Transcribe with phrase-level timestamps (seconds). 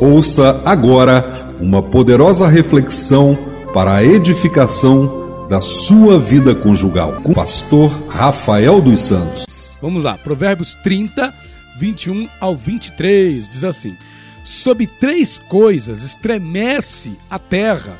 [0.00, 3.36] Ouça agora uma poderosa reflexão
[3.74, 9.76] para a edificação da sua vida conjugal com o pastor Rafael dos Santos.
[9.78, 11.34] Vamos lá, Provérbios 30,
[11.78, 13.94] 21 ao 23 diz assim:
[14.42, 17.92] Sob três coisas estremece a terra,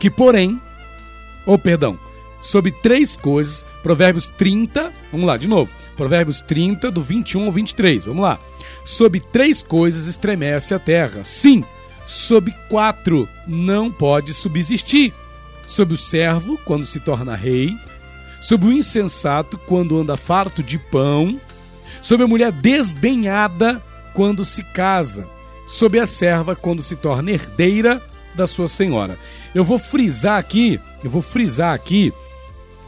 [0.00, 0.58] que porém,
[1.44, 1.98] ou oh, perdão,
[2.40, 8.06] sob três coisas, Provérbios 30, vamos lá, de novo, Provérbios 30, do 21 ao 23,
[8.06, 8.38] vamos lá.
[8.84, 11.22] Sob três coisas estremece a terra.
[11.24, 11.64] Sim,
[12.06, 15.12] sob quatro não pode subsistir.
[15.66, 17.76] Sob o servo, quando se torna rei.
[18.40, 21.40] Sob o insensato, quando anda farto de pão.
[22.00, 23.80] Sob a mulher desdenhada,
[24.14, 25.26] quando se casa.
[25.66, 28.02] Sob a serva, quando se torna herdeira
[28.34, 29.18] da sua senhora.
[29.54, 32.12] Eu vou frisar aqui, eu vou frisar aqui.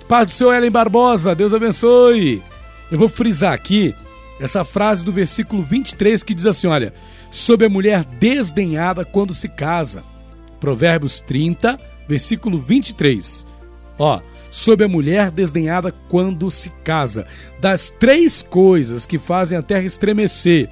[0.09, 2.43] Paz do seu Ellen Barbosa, Deus abençoe.
[2.91, 3.95] Eu vou frisar aqui
[4.41, 6.93] essa frase do versículo 23 que diz assim: olha,
[7.31, 10.03] sobre a mulher desdenhada quando se casa.
[10.61, 11.79] Provérbios 30,
[12.09, 13.47] versículo 23.
[13.99, 17.27] Ó, sobre a mulher desdenhada quando se casa.
[17.61, 20.71] Das três coisas que fazem a terra estremecer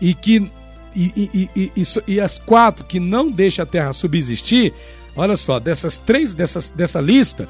[0.00, 0.50] e que
[0.94, 4.72] e, e, e, e, as quatro que não deixam a terra subsistir,
[5.14, 7.46] olha só, dessas três, dessas, dessa lista,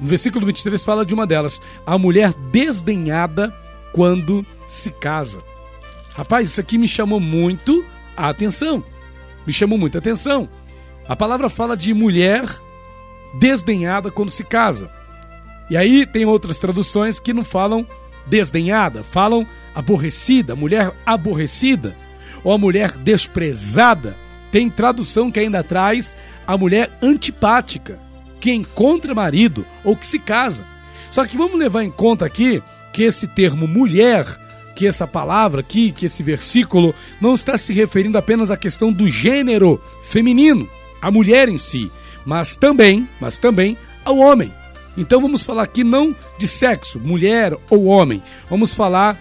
[0.00, 3.54] no versículo 23 fala de uma delas, a mulher desdenhada
[3.92, 5.38] quando se casa.
[6.16, 7.84] Rapaz, isso aqui me chamou muito
[8.16, 8.82] a atenção.
[9.46, 10.48] Me chamou muita atenção.
[11.08, 12.44] A palavra fala de mulher
[13.38, 14.90] desdenhada quando se casa.
[15.68, 17.86] E aí tem outras traduções que não falam
[18.26, 21.96] desdenhada, falam aborrecida, mulher aborrecida,
[22.42, 24.16] ou a mulher desprezada.
[24.50, 27.98] Tem tradução que ainda traz a mulher antipática,
[28.44, 30.66] que encontra marido ou que se casa.
[31.10, 34.26] Só que vamos levar em conta aqui que esse termo mulher,
[34.76, 39.08] que essa palavra aqui, que esse versículo não está se referindo apenas à questão do
[39.08, 40.68] gênero feminino,
[41.00, 41.90] a mulher em si,
[42.22, 44.52] mas também, mas também ao homem.
[44.94, 49.18] Então vamos falar aqui não de sexo, mulher ou homem, vamos falar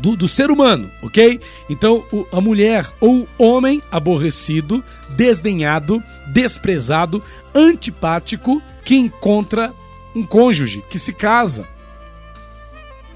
[0.00, 1.40] do, do ser humano, ok?
[1.68, 7.22] Então o, a mulher ou homem aborrecido, desdenhado, desprezado,
[7.54, 9.74] antipático, que encontra
[10.14, 11.66] um cônjuge, que se casa.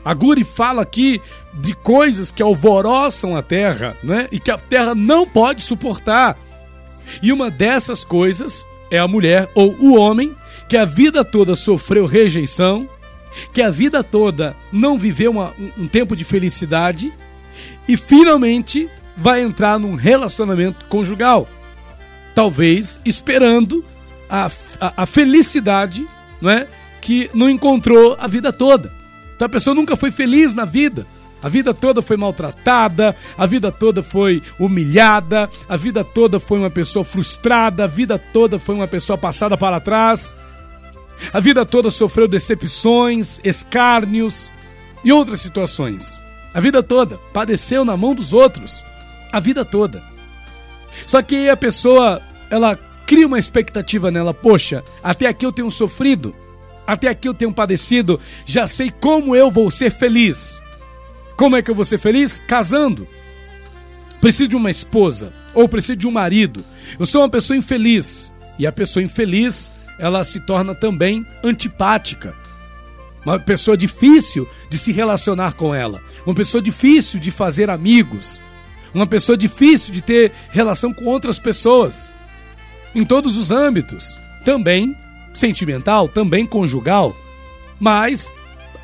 [0.05, 1.21] A Guri fala aqui
[1.53, 4.29] de coisas que alvoroçam a terra, né?
[4.33, 6.39] E que a terra não pode suportar.
[7.23, 10.35] E uma dessas coisas é a mulher ou o homem
[10.69, 12.89] que a vida toda sofreu rejeição,
[13.53, 17.13] que a vida toda não viveu uma, um, tempo de felicidade
[17.89, 21.49] e finalmente vai entrar num relacionamento conjugal.
[22.35, 23.85] Talvez esperando
[24.29, 26.07] a, a, a felicidade
[26.41, 26.67] não é?
[27.01, 28.93] que não encontrou a vida toda.
[29.35, 31.07] Então a pessoa nunca foi feliz na vida.
[31.43, 36.69] A vida toda foi maltratada, a vida toda foi humilhada, a vida toda foi uma
[36.69, 40.37] pessoa frustrada, a vida toda foi uma pessoa passada para trás.
[41.32, 44.50] A vida toda sofreu decepções, escárnios
[45.04, 46.20] e outras situações.
[46.53, 48.84] A vida toda padeceu na mão dos outros.
[49.32, 50.03] A vida toda.
[51.06, 52.20] Só que a pessoa,
[52.50, 56.34] ela cria uma expectativa nela, poxa, até aqui eu tenho sofrido,
[56.86, 60.62] até aqui eu tenho padecido, já sei como eu vou ser feliz.
[61.37, 62.41] Como é que eu vou ser feliz?
[62.41, 63.06] Casando.
[64.20, 66.64] Preciso de uma esposa ou preciso de um marido.
[66.98, 69.70] Eu sou uma pessoa infeliz e a pessoa infeliz,
[70.00, 72.34] ela se torna também antipática.
[73.25, 78.41] Uma pessoa difícil de se relacionar com ela, uma pessoa difícil de fazer amigos,
[78.94, 82.11] uma pessoa difícil de ter relação com outras pessoas.
[82.94, 84.97] Em todos os âmbitos, também
[85.34, 87.15] sentimental, também conjugal,
[87.78, 88.32] mas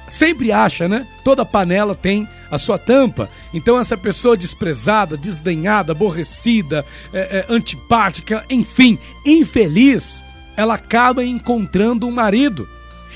[0.07, 1.07] sempre acha, né?
[1.25, 3.29] Toda panela tem a sua tampa.
[3.53, 10.25] Então, essa pessoa desprezada, desdenhada, aborrecida, é, é, antipática, enfim, infeliz,
[10.57, 12.69] ela acaba encontrando um marido,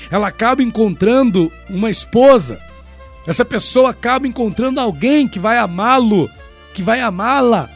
[0.09, 2.59] ela acaba encontrando uma esposa.
[3.27, 6.29] Essa pessoa acaba encontrando alguém que vai amá-lo,
[6.73, 7.69] que vai amá-la.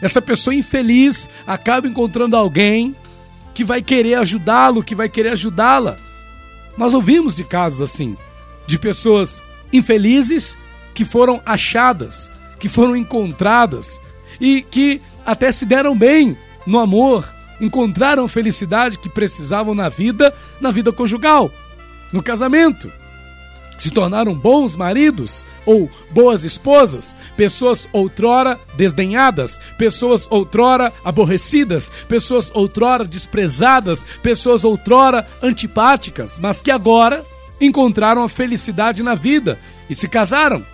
[0.00, 2.94] Essa pessoa infeliz acaba encontrando alguém
[3.54, 5.96] que vai querer ajudá-lo, que vai querer ajudá-la.
[6.76, 8.16] Nós ouvimos de casos assim,
[8.66, 10.56] de pessoas infelizes
[10.94, 12.30] que foram achadas,
[12.60, 14.00] que foram encontradas
[14.40, 17.28] e que até se deram bem no amor,
[17.60, 21.50] encontraram a felicidade que precisavam na vida, na vida conjugal,
[22.12, 22.90] no casamento
[23.78, 33.04] se tornaram bons maridos ou boas esposas, pessoas outrora desdenhadas, pessoas outrora aborrecidas, pessoas outrora
[33.04, 37.24] desprezadas, pessoas outrora antipáticas, mas que agora
[37.60, 39.58] encontraram a felicidade na vida
[39.88, 40.64] e se casaram.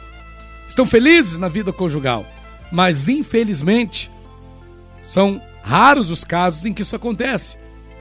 [0.66, 2.24] Estão felizes na vida conjugal,
[2.72, 4.10] mas infelizmente
[5.02, 7.56] São raros os casos em que isso acontece.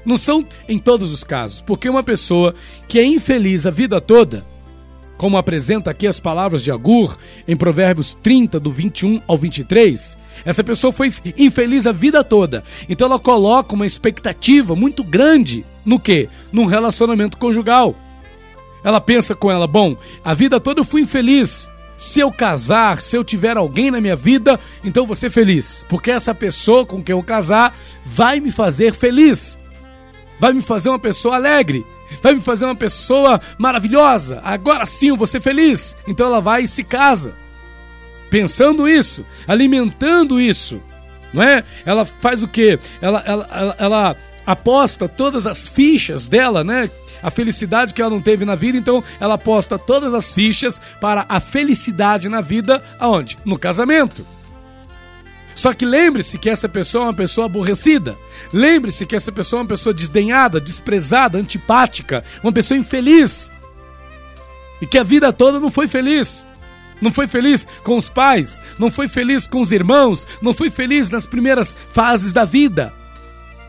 [0.06, 2.54] Não são em todos os casos, porque uma pessoa
[2.90, 4.46] que é infeliz a vida toda,
[5.18, 7.18] como apresenta aqui as palavras de Agur
[7.48, 12.64] em Provérbios 30, do 21 ao 23, essa pessoa foi infeliz a vida toda.
[12.90, 16.28] Então ela coloca uma expectativa muito grande no que?
[16.52, 17.96] Num relacionamento conjugal.
[18.84, 19.96] Ela pensa com ela: bom,
[20.26, 21.70] a vida toda eu fui infeliz.
[21.96, 25.86] Se eu casar, se eu tiver alguém na minha vida, então vou ser feliz.
[25.88, 27.76] Porque essa pessoa com quem eu casar
[28.06, 29.58] vai me fazer feliz.
[30.40, 31.86] Vai me fazer uma pessoa alegre.
[32.22, 34.42] Vai me fazer uma pessoa maravilhosa.
[34.44, 35.96] Agora sim eu vou ser feliz.
[36.08, 37.36] Então ela vai e se casa.
[38.30, 40.82] Pensando isso, alimentando isso.
[41.34, 41.64] Não é?
[41.86, 42.80] Ela faz o quê?
[43.02, 46.90] Ela, ela, ela, ela aposta todas as fichas dela, né?
[47.24, 51.26] A felicidade que ela não teve na vida, então ela aposta todas as fichas para
[51.30, 53.38] a felicidade na vida, aonde?
[53.46, 54.26] No casamento.
[55.56, 58.18] Só que lembre-se que essa pessoa é uma pessoa aborrecida.
[58.52, 63.52] Lembre-se que essa pessoa é uma pessoa desdenhada, desprezada, antipática, uma pessoa infeliz.
[64.82, 66.46] E que a vida toda não foi feliz.
[67.00, 71.10] Não foi feliz com os pais, não foi feliz com os irmãos, não foi feliz
[71.10, 72.94] nas primeiras fases da vida.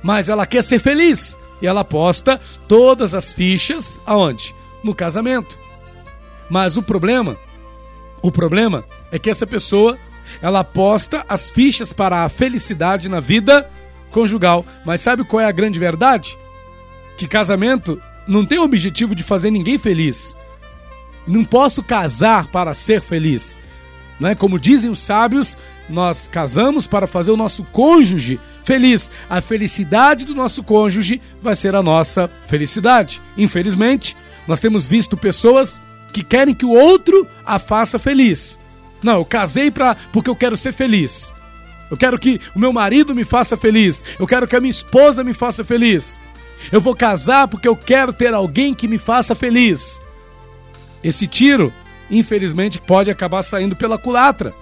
[0.02, 4.54] Mas ela quer ser feliz e ela aposta todas as fichas aonde?
[4.82, 5.58] No casamento.
[6.48, 7.36] Mas o problema,
[8.22, 9.98] o problema é que essa pessoa,
[10.42, 13.70] ela aposta as fichas para a felicidade na vida
[14.10, 14.64] conjugal.
[14.84, 16.38] Mas sabe qual é a grande verdade?
[17.16, 20.36] Que casamento não tem o objetivo de fazer ninguém feliz.
[21.26, 23.58] Não posso casar para ser feliz.
[24.18, 25.56] Não é como dizem os sábios,
[25.88, 29.10] nós casamos para fazer o nosso cônjuge feliz.
[29.30, 33.20] A felicidade do nosso cônjuge vai ser a nossa felicidade.
[33.36, 34.16] Infelizmente,
[34.48, 35.80] nós temos visto pessoas
[36.12, 38.58] que querem que o outro a faça feliz.
[39.02, 41.32] Não, eu casei pra, porque eu quero ser feliz.
[41.90, 44.02] Eu quero que o meu marido me faça feliz.
[44.18, 46.18] Eu quero que a minha esposa me faça feliz.
[46.72, 50.00] Eu vou casar porque eu quero ter alguém que me faça feliz.
[51.02, 51.72] Esse tiro,
[52.10, 54.54] infelizmente, pode acabar saindo pela culatra.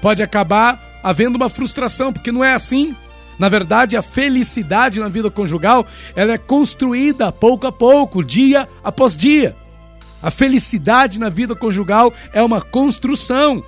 [0.00, 2.94] Pode acabar havendo uma frustração, porque não é assim.
[3.38, 9.16] Na verdade, a felicidade na vida conjugal, ela é construída pouco a pouco, dia após
[9.16, 9.54] dia.
[10.22, 13.62] A felicidade na vida conjugal é uma construção,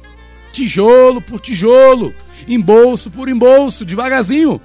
[0.53, 2.13] tijolo por tijolo,
[2.49, 4.61] embolso por embolso, devagarzinho.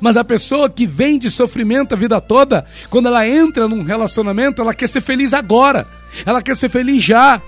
[0.00, 4.62] Mas a pessoa que vem de sofrimento a vida toda, quando ela entra num relacionamento,
[4.62, 5.86] ela quer ser feliz agora.
[6.24, 7.40] Ela quer ser feliz já.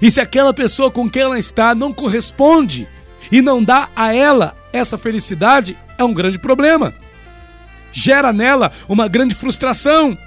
[0.00, 2.86] E se aquela pessoa com quem ela está não corresponde
[3.32, 6.92] e não dá a ela essa felicidade, é um grande problema.
[7.92, 10.18] Gera nela uma grande frustração,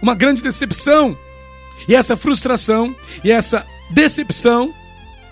[0.00, 1.16] uma grande decepção.
[1.88, 4.72] E essa frustração e essa decepção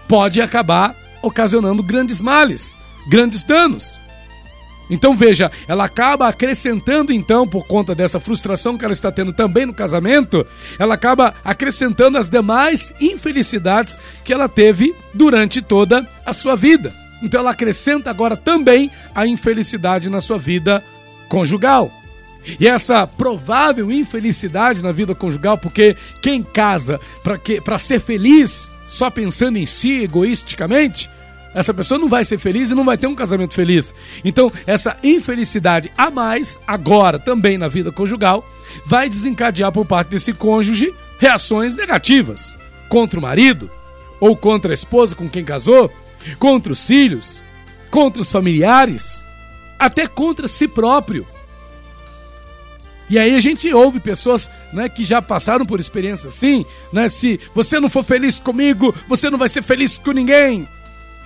[0.08, 2.76] pode acabar ocasionando grandes males,
[3.08, 3.98] grandes danos.
[4.90, 9.64] Então veja, ela acaba acrescentando então por conta dessa frustração que ela está tendo também
[9.64, 10.46] no casamento,
[10.78, 17.03] ela acaba acrescentando as demais infelicidades que ela teve durante toda a sua vida.
[17.24, 20.84] Então ela acrescenta agora também a infelicidade na sua vida
[21.28, 21.90] conjugal.
[22.60, 27.00] E essa provável infelicidade na vida conjugal, porque quem casa
[27.64, 31.08] para ser feliz só pensando em si egoisticamente,
[31.54, 33.94] essa pessoa não vai ser feliz e não vai ter um casamento feliz.
[34.22, 38.44] Então, essa infelicidade a mais, agora também na vida conjugal,
[38.84, 42.58] vai desencadear por parte desse cônjuge reações negativas
[42.90, 43.70] contra o marido
[44.20, 45.90] ou contra a esposa com quem casou,
[46.38, 47.40] contra os filhos,
[47.90, 49.24] contra os familiares,
[49.78, 51.26] até contra si próprio.
[53.08, 57.08] E aí a gente ouve pessoas né, que já passaram por experiências assim, né?
[57.08, 60.66] Se você não for feliz comigo, você não vai ser feliz com ninguém.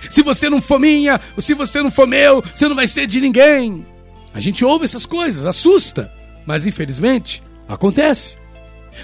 [0.09, 3.21] Se você não for minha, se você não for meu, você não vai ser de
[3.21, 3.85] ninguém.
[4.33, 6.11] A gente ouve essas coisas, assusta,
[6.45, 8.37] mas infelizmente acontece.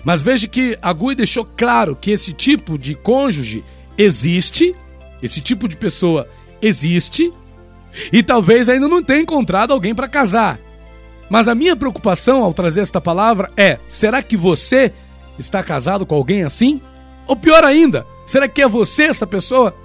[0.03, 3.63] Mas veja que a Gui deixou claro que esse tipo de cônjuge
[3.97, 4.75] existe
[5.21, 6.27] esse tipo de pessoa
[6.61, 7.31] existe
[8.11, 10.59] e talvez ainda não tenha encontrado alguém para casar.
[11.29, 14.91] Mas a minha preocupação ao trazer esta palavra é: será que você
[15.39, 16.81] está casado com alguém assim?
[17.27, 19.75] Ou pior ainda, será que é você essa pessoa?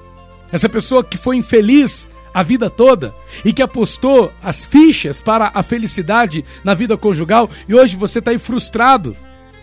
[0.52, 5.62] Essa pessoa que foi infeliz a vida toda e que apostou as fichas para a
[5.62, 9.16] felicidade na vida conjugal e hoje você está aí frustrado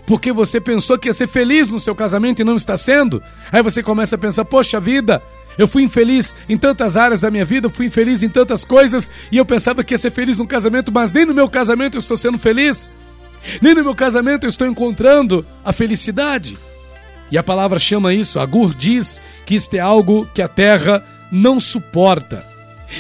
[0.06, 3.22] porque você pensou que ia ser feliz no seu casamento e não está sendo?
[3.52, 5.22] Aí você começa a pensar: poxa vida,
[5.58, 9.10] eu fui infeliz em tantas áreas da minha vida, eu fui infeliz em tantas coisas
[9.32, 12.00] e eu pensava que ia ser feliz no casamento, mas nem no meu casamento eu
[12.00, 12.90] estou sendo feliz.
[13.62, 16.58] Nem no meu casamento eu estou encontrando a felicidade.
[17.32, 21.60] E a palavra chama isso, Agur diz que isto é algo que a terra não
[21.60, 22.46] suporta.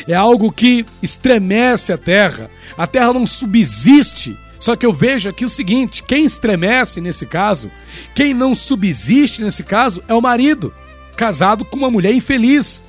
[0.07, 2.49] É algo que estremece a terra.
[2.77, 4.37] A terra não subsiste.
[4.59, 7.71] Só que eu vejo aqui o seguinte: quem estremece nesse caso,
[8.15, 10.73] quem não subsiste nesse caso, é o marido,
[11.17, 12.83] casado com uma mulher infeliz.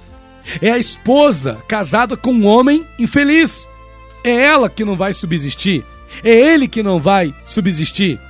[0.62, 3.68] É a esposa casada com um homem infeliz.
[4.22, 5.84] É ela que não vai subsistir.
[6.22, 8.20] É ele que não vai subsistir.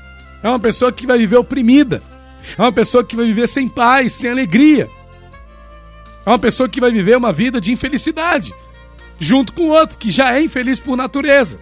[0.42, 2.02] É uma pessoa que vai viver oprimida.
[2.56, 4.88] É uma pessoa que vai viver sem paz, sem alegria.
[6.24, 8.54] É uma pessoa que vai viver uma vida de infelicidade,
[9.18, 11.58] junto com outro que já é infeliz por natureza.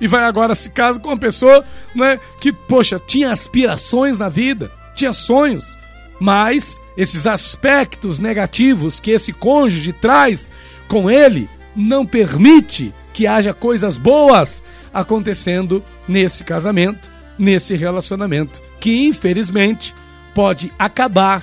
[0.00, 4.70] E vai agora se casa com uma pessoa né, que, poxa, tinha aspirações na vida,
[4.94, 5.78] tinha sonhos,
[6.20, 10.50] mas esses aspectos negativos que esse cônjuge traz
[10.88, 19.94] com ele não permite que haja coisas boas acontecendo nesse casamento, nesse relacionamento, que infelizmente
[20.34, 21.42] pode acabar,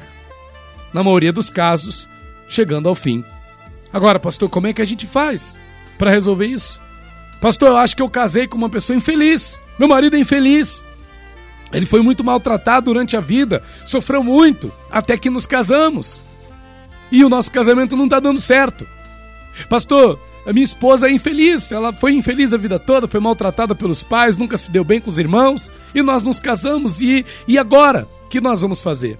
[0.93, 2.07] na maioria dos casos,
[2.47, 3.23] chegando ao fim.
[3.91, 5.59] Agora, pastor, como é que a gente faz
[5.97, 6.79] para resolver isso?
[7.41, 9.59] Pastor, eu acho que eu casei com uma pessoa infeliz.
[9.77, 10.83] Meu marido é infeliz.
[11.73, 16.21] Ele foi muito maltratado durante a vida, sofreu muito, até que nos casamos.
[17.11, 18.87] E o nosso casamento não está dando certo.
[19.69, 24.03] Pastor, a minha esposa é infeliz, ela foi infeliz a vida toda, foi maltratada pelos
[24.03, 28.07] pais, nunca se deu bem com os irmãos, e nós nos casamos, e, e agora?
[28.25, 29.17] O que nós vamos fazer?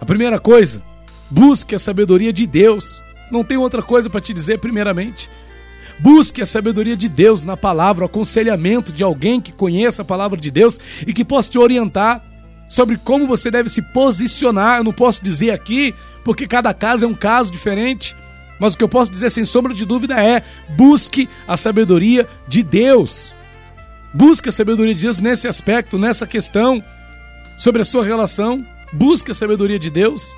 [0.00, 0.82] A primeira coisa
[1.30, 3.00] Busque a sabedoria de Deus.
[3.30, 5.30] Não tem outra coisa para te dizer, primeiramente.
[6.00, 10.38] Busque a sabedoria de Deus na palavra, o aconselhamento de alguém que conheça a palavra
[10.38, 12.24] de Deus e que possa te orientar
[12.70, 14.78] sobre como você deve se posicionar.
[14.78, 18.16] Eu não posso dizer aqui, porque cada caso é um caso diferente.
[18.58, 22.62] Mas o que eu posso dizer sem sombra de dúvida é: busque a sabedoria de
[22.62, 23.32] Deus.
[24.14, 26.82] Busque a sabedoria de Deus nesse aspecto, nessa questão,
[27.58, 28.64] sobre a sua relação.
[28.92, 30.34] Busque a sabedoria de Deus.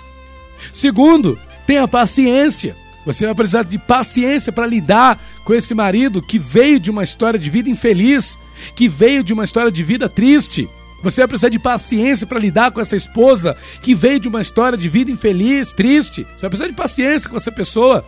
[0.72, 2.76] Segundo, tenha paciência.
[3.04, 7.38] Você vai precisar de paciência para lidar com esse marido que veio de uma história
[7.38, 8.38] de vida infeliz,
[8.76, 10.68] que veio de uma história de vida triste.
[11.02, 14.78] Você vai precisar de paciência para lidar com essa esposa que veio de uma história
[14.78, 16.24] de vida infeliz, triste.
[16.36, 18.04] Você vai precisar de paciência com essa pessoa.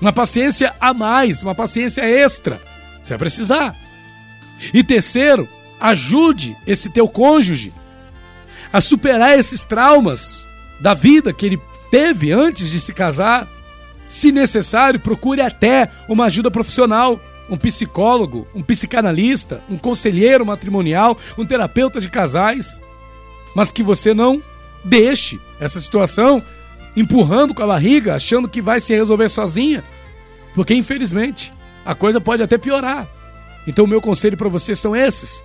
[0.00, 2.58] Uma paciência a mais, uma paciência extra.
[3.02, 3.76] Você vai precisar.
[4.72, 5.46] E terceiro,
[5.78, 7.72] ajude esse teu cônjuge
[8.72, 10.44] a superar esses traumas
[10.80, 13.46] da vida que ele teve antes de se casar.
[14.10, 21.46] Se necessário, procure até uma ajuda profissional, um psicólogo, um psicanalista, um conselheiro matrimonial, um
[21.46, 22.82] terapeuta de casais.
[23.54, 24.42] Mas que você não
[24.84, 26.42] deixe essa situação
[26.96, 29.84] empurrando com a barriga, achando que vai se resolver sozinha.
[30.56, 31.52] Porque infelizmente
[31.86, 33.06] a coisa pode até piorar.
[33.64, 35.44] Então o meu conselho para você são esses.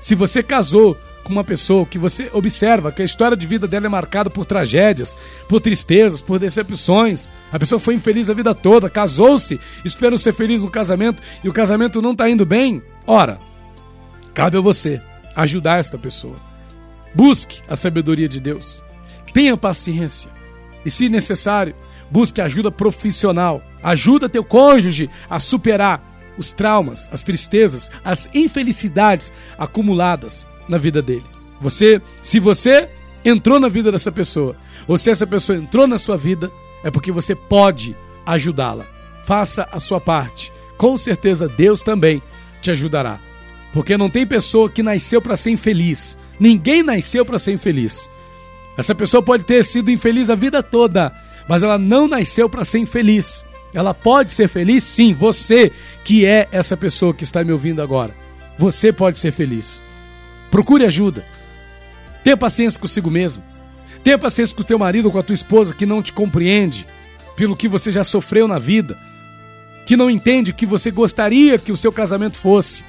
[0.00, 3.86] Se você casou com uma pessoa que você observa que a história de vida dela
[3.86, 5.16] é marcada por tragédias,
[5.48, 7.28] por tristezas, por decepções.
[7.52, 11.52] A pessoa foi infeliz a vida toda, casou-se, esperando ser feliz no casamento e o
[11.52, 12.82] casamento não está indo bem.
[13.06, 13.38] Ora,
[14.34, 15.00] cabe a você
[15.36, 16.36] ajudar esta pessoa.
[17.14, 18.82] Busque a sabedoria de Deus.
[19.32, 20.30] Tenha paciência.
[20.84, 21.74] E, se necessário,
[22.10, 23.62] busque ajuda profissional.
[23.82, 26.02] Ajuda teu cônjuge a superar
[26.38, 31.24] os traumas, as tristezas, as infelicidades acumuladas na vida dele.
[31.60, 32.88] Você, se você
[33.24, 34.56] entrou na vida dessa pessoa,
[34.88, 36.50] ou se essa pessoa entrou na sua vida,
[36.82, 38.86] é porque você pode ajudá-la.
[39.24, 40.50] Faça a sua parte.
[40.78, 42.22] Com certeza Deus também
[42.62, 43.18] te ajudará.
[43.72, 46.16] Porque não tem pessoa que nasceu para ser infeliz.
[46.38, 48.08] Ninguém nasceu para ser infeliz.
[48.76, 51.12] Essa pessoa pode ter sido infeliz a vida toda,
[51.48, 53.44] mas ela não nasceu para ser infeliz.
[53.74, 55.12] Ela pode ser feliz, sim.
[55.12, 55.70] Você
[56.02, 58.14] que é essa pessoa que está me ouvindo agora.
[58.58, 59.82] Você pode ser feliz.
[60.50, 61.24] Procure ajuda.
[62.24, 63.42] Tenha paciência consigo mesmo.
[64.02, 66.86] Tenha paciência com o teu marido ou com a tua esposa que não te compreende
[67.36, 68.98] pelo que você já sofreu na vida,
[69.86, 72.82] que não entende o que você gostaria que o seu casamento fosse.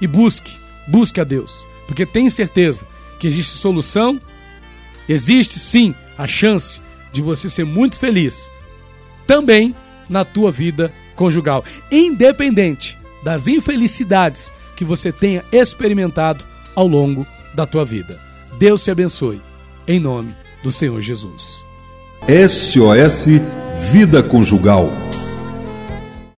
[0.00, 0.56] E busque,
[0.88, 2.86] busque a Deus, porque tem certeza
[3.18, 4.20] que existe solução,
[5.08, 6.80] existe sim a chance
[7.12, 8.50] de você ser muito feliz
[9.26, 9.74] também
[10.08, 17.84] na tua vida conjugal, independente das infelicidades que você tenha experimentado ao longo da tua
[17.84, 18.18] vida.
[18.58, 19.40] Deus te abençoe,
[19.86, 21.64] em nome do Senhor Jesus.
[22.26, 23.26] SOS
[23.92, 24.88] Vida Conjugal